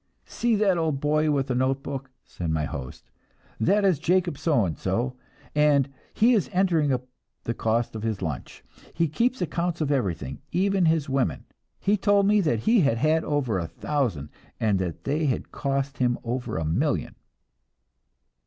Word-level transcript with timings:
"See 0.25 0.55
that 0.55 0.79
old 0.79 0.99
boy 0.99 1.29
with 1.29 1.51
a 1.51 1.53
note 1.53 1.83
book," 1.83 2.09
said 2.25 2.49
my 2.49 2.65
host. 2.65 3.11
"That 3.59 3.85
is 3.85 3.99
Jacob 3.99 4.35
So 4.35 4.65
and 4.65 4.75
so, 4.75 5.15
and 5.53 5.93
he 6.15 6.33
is 6.33 6.49
entering 6.51 6.91
up 6.91 7.07
the 7.43 7.53
cost 7.53 7.95
of 7.95 8.01
his 8.01 8.19
lunch. 8.19 8.63
He 8.95 9.07
keeps 9.07 9.43
accounts 9.43 9.79
of 9.79 9.91
everything, 9.91 10.41
even 10.51 10.87
of 10.87 10.91
his 10.91 11.07
women. 11.07 11.45
He 11.79 11.97
told 11.97 12.25
me 12.25 12.41
he 12.41 12.79
had 12.81 12.97
had 12.97 13.23
over 13.23 13.59
a 13.59 13.67
thousand, 13.67 14.29
and 14.59 14.79
they 14.79 15.27
had 15.27 15.51
cost 15.51 15.99
him 15.99 16.17
over 16.23 16.57
a 16.57 16.65
million." 16.65 17.13